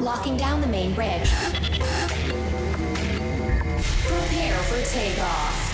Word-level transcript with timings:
Locking 0.00 0.38
down 0.38 0.62
the 0.62 0.66
main 0.66 0.94
bridge. 0.94 1.30
Prepare 4.08 4.56
for 4.64 4.82
takeoff. 4.90 5.66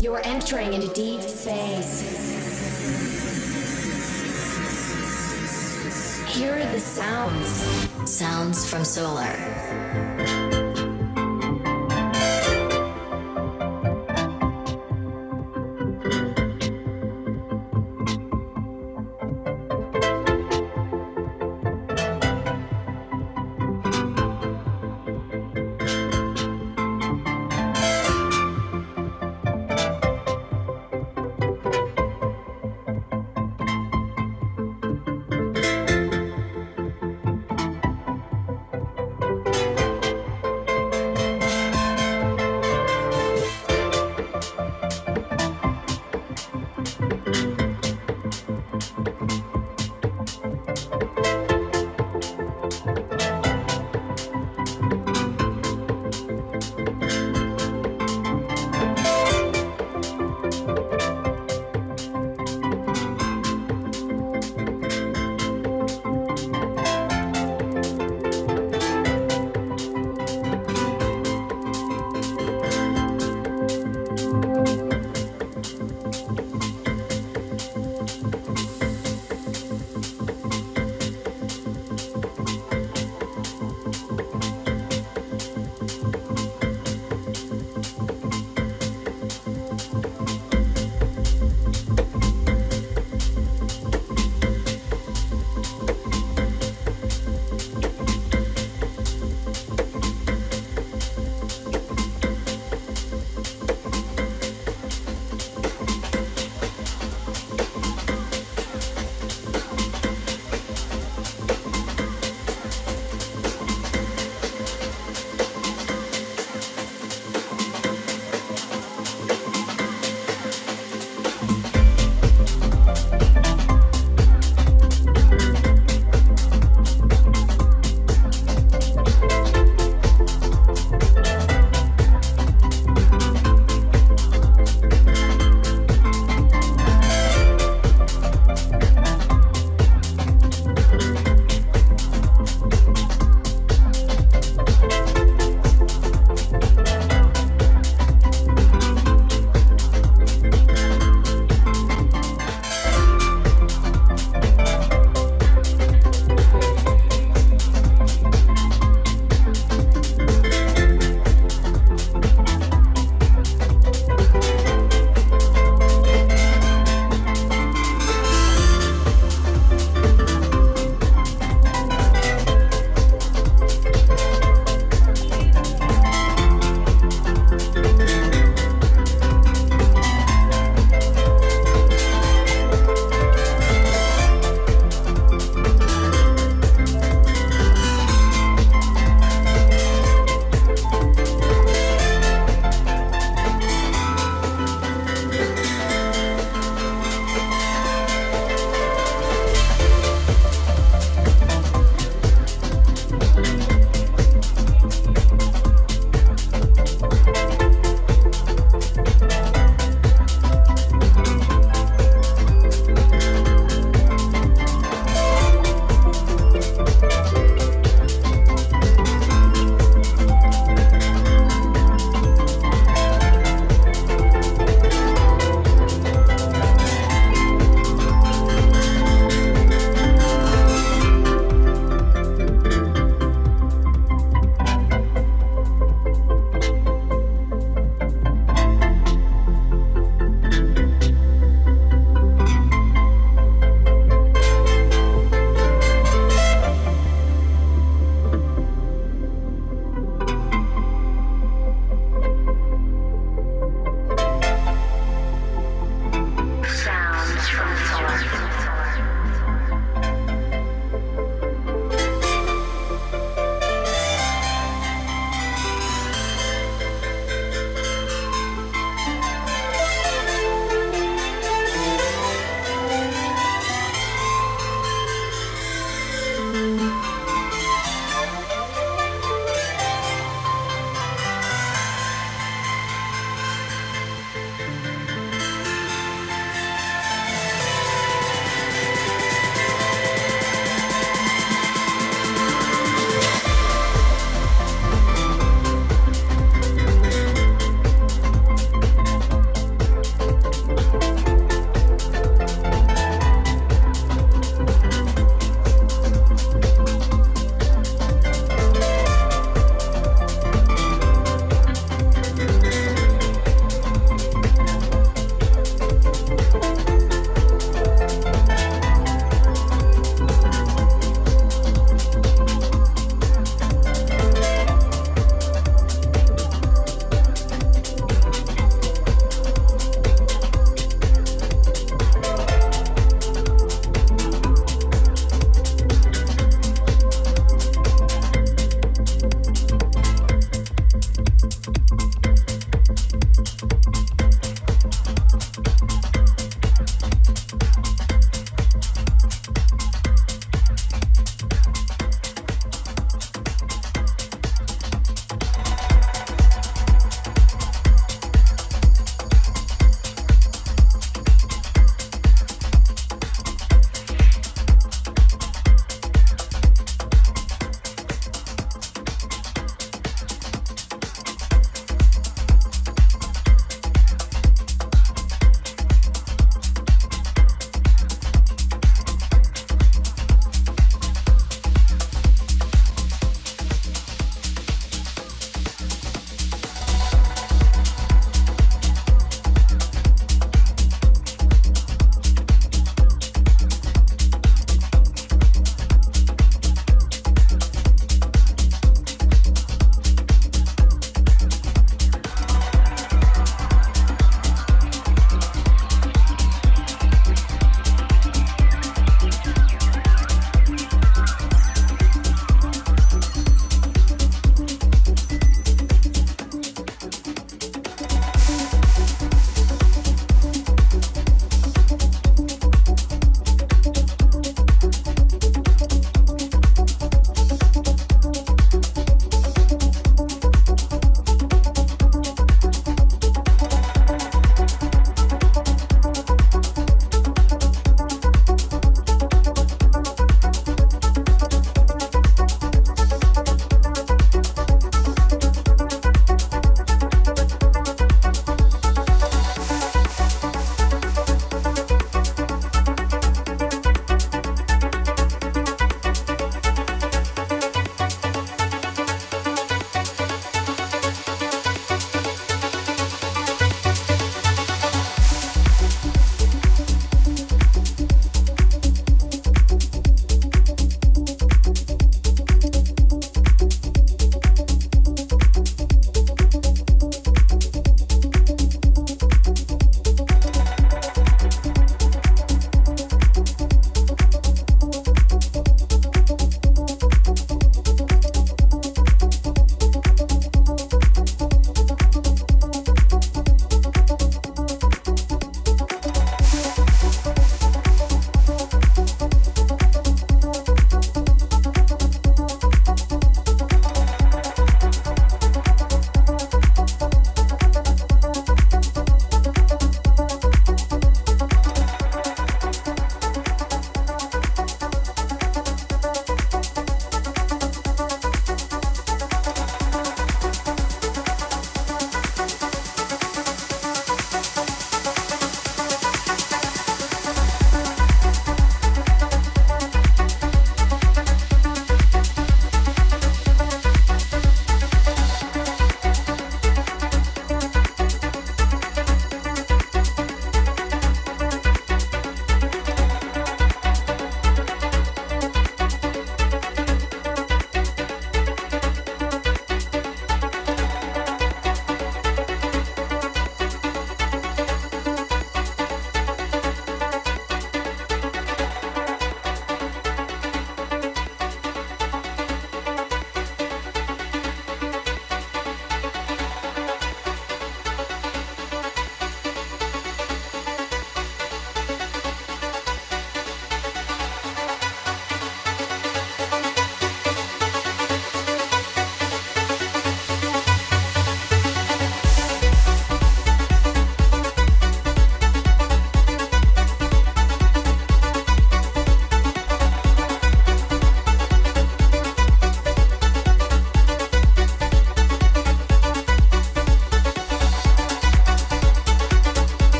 You're 0.00 0.20
entering 0.24 0.72
into 0.72 0.92
deep 0.92 1.22
space. 1.22 2.24
Hear 6.26 6.66
the 6.72 6.80
sounds. 6.80 8.10
Sounds 8.10 8.68
from 8.68 8.84
solar. 8.84 10.03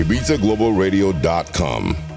IbizaGlobalRadio.com. 0.00 2.09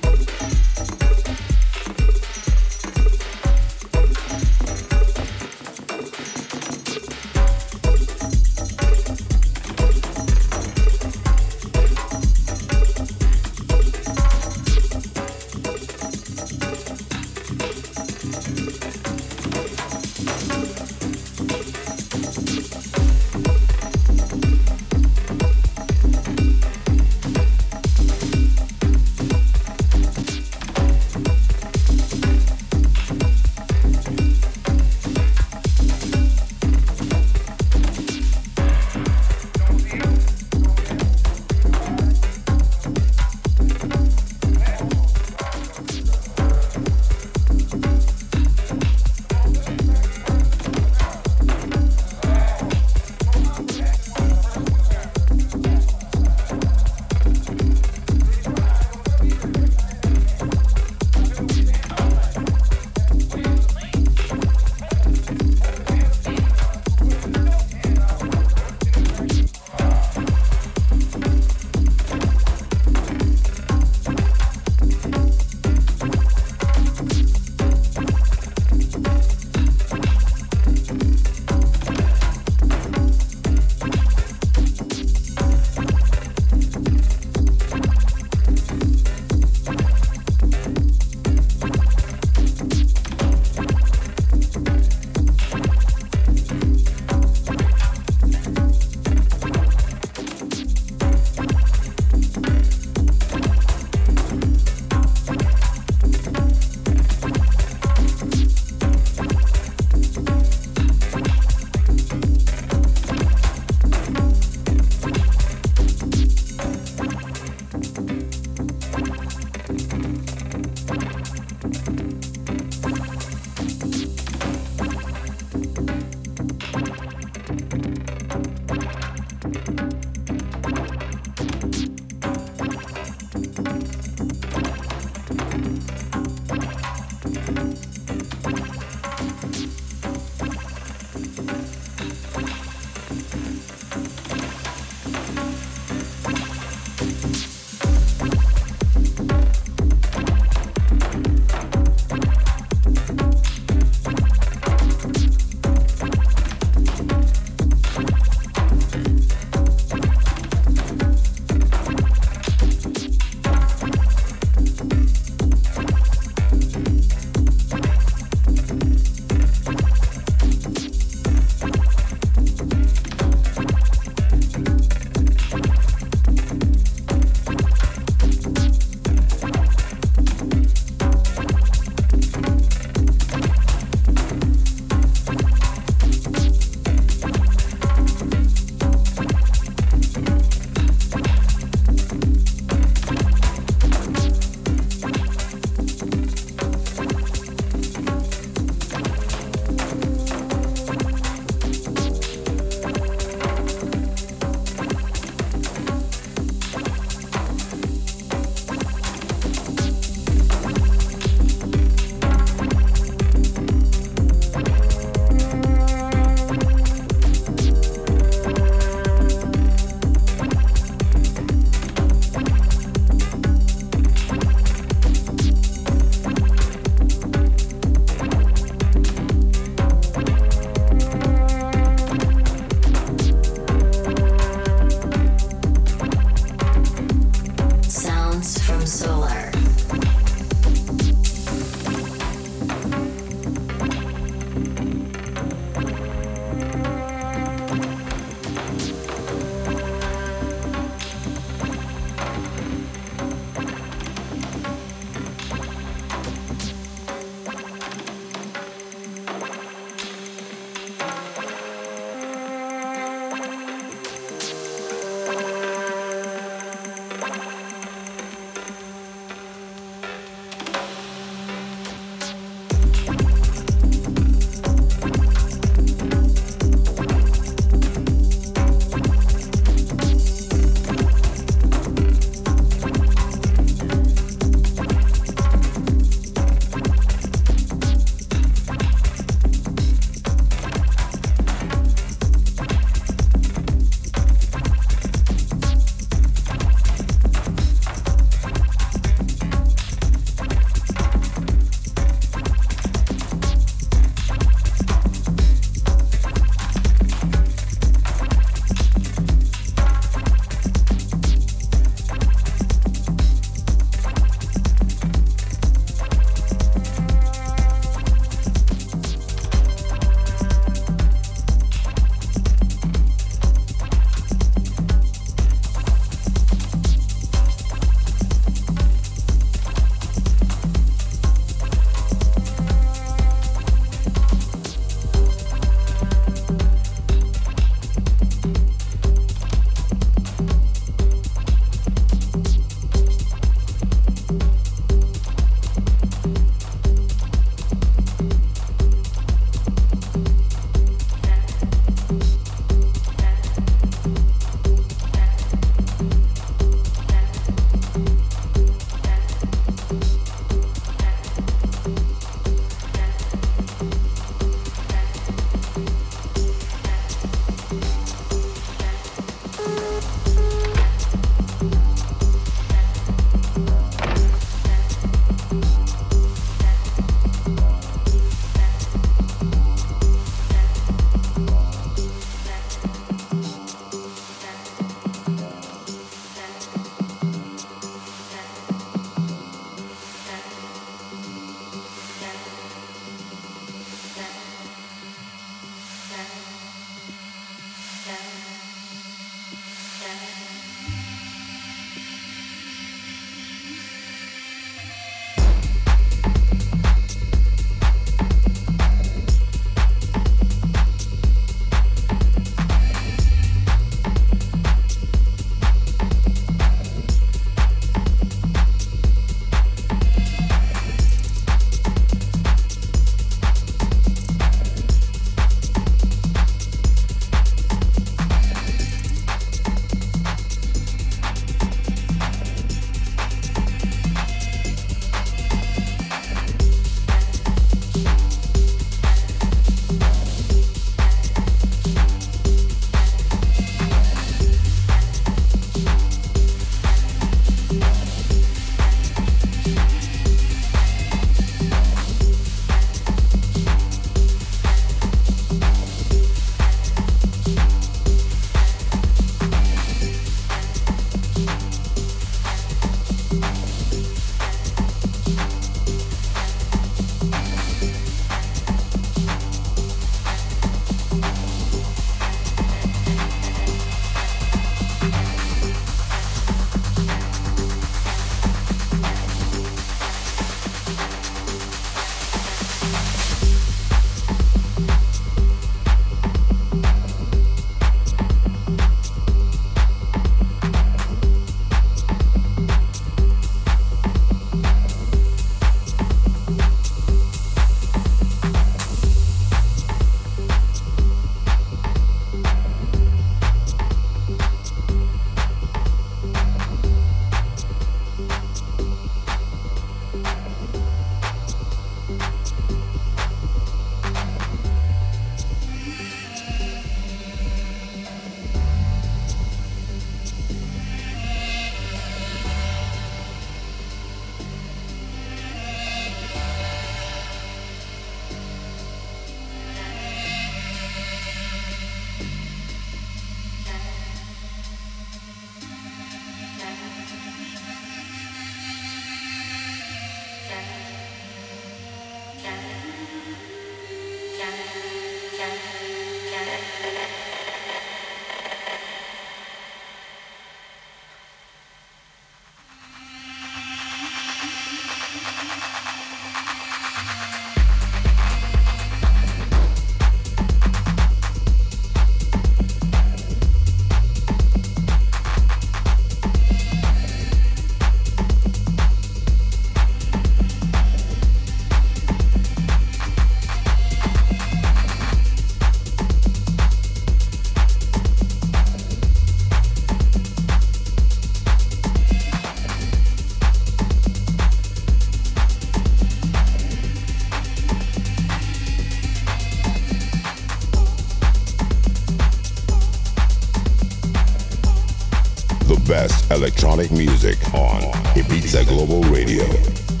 Electronic 596.33 596.91
music 596.91 597.37
on 597.53 597.81
Ibiza 598.15 598.65
Global 598.65 599.01
Radio. 599.11 600.00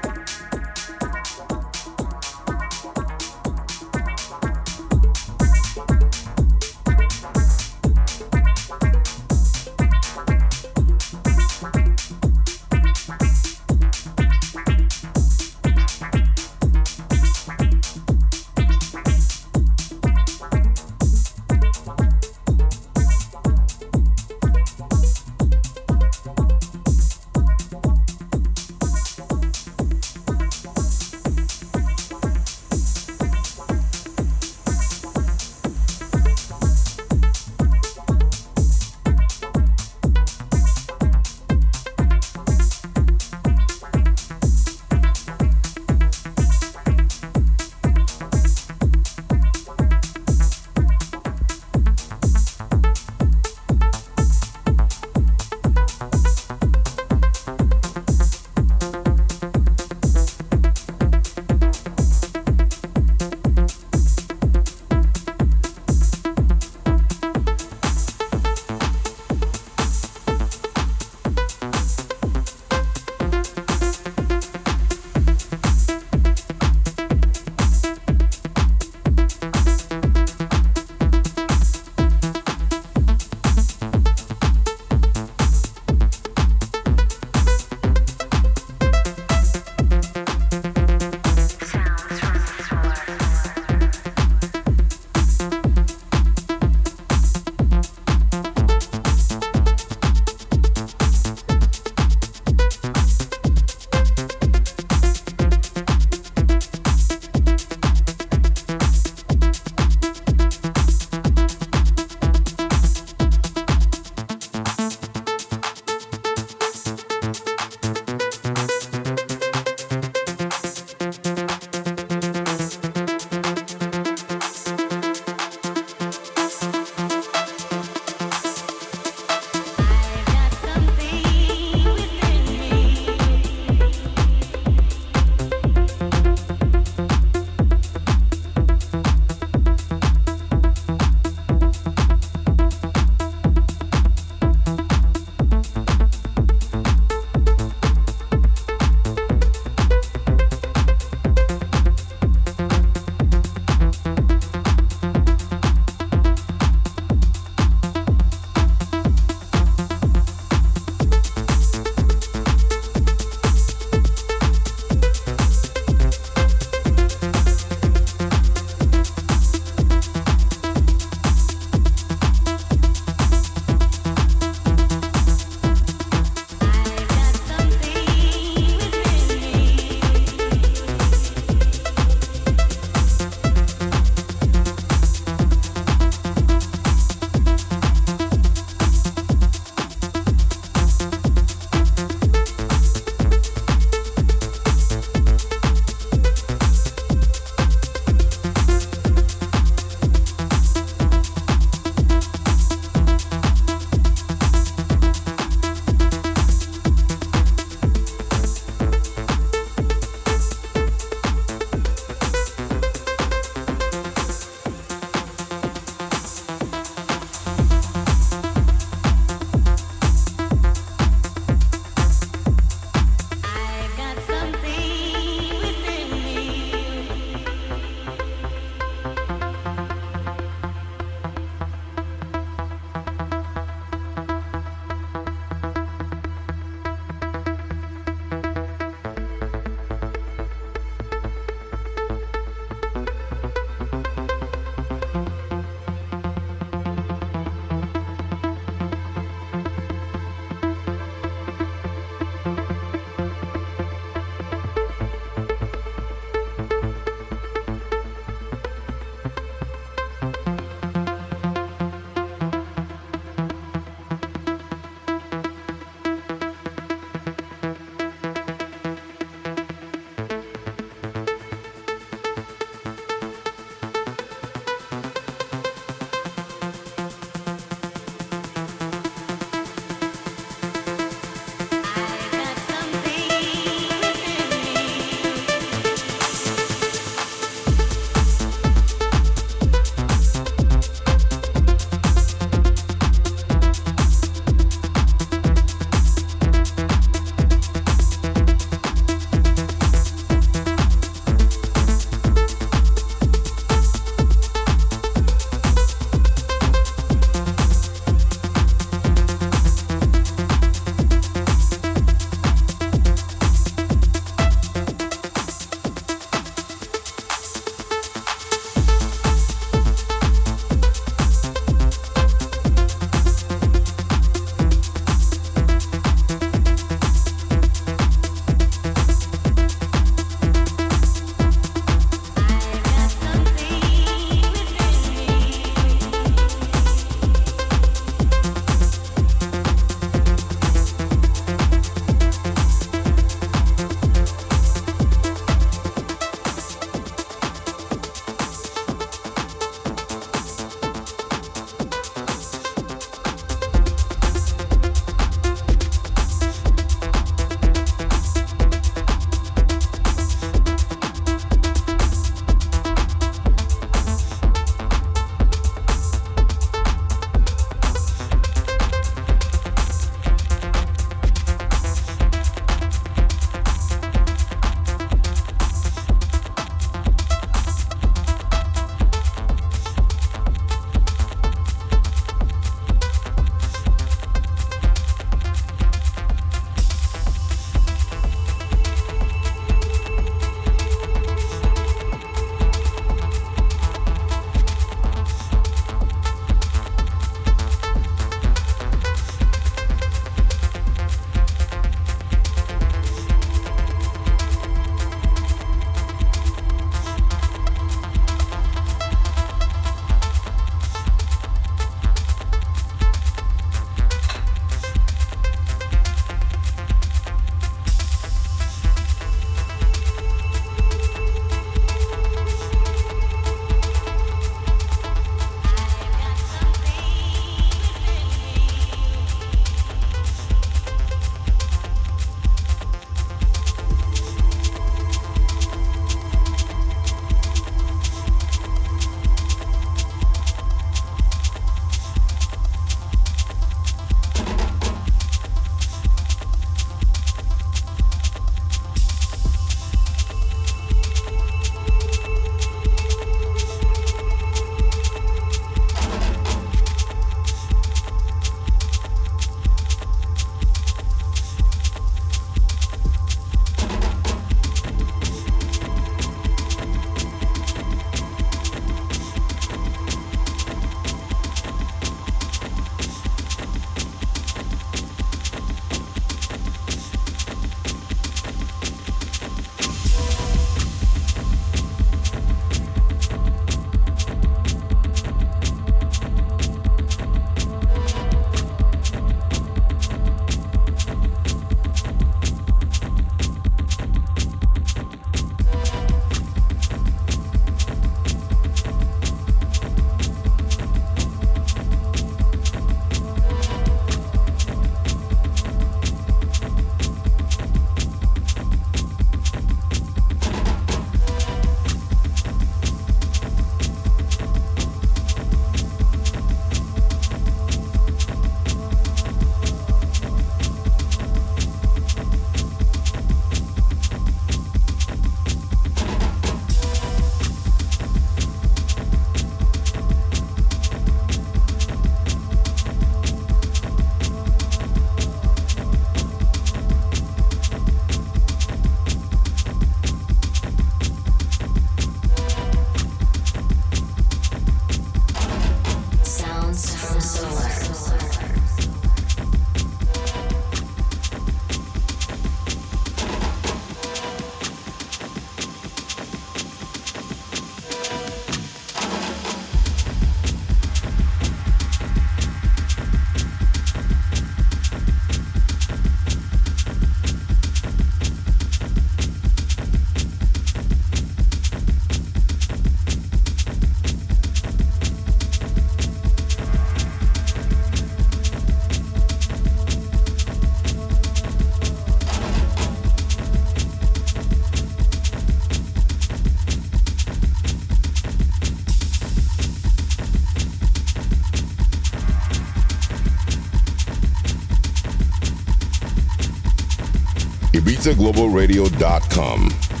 IbizaGlobalRadio.com. 598.01 600.00